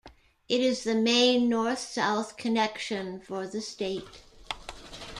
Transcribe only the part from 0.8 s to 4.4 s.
the main north-south connection for the state.